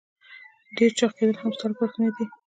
ډېر 0.75 0.91
چاغ 0.97 1.11
کېدل 1.17 1.35
هم 1.41 1.51
ستا 1.55 1.65
لپاره 1.71 1.91
ښه 1.91 1.99
نه 2.05 2.11
دي. 2.15 2.25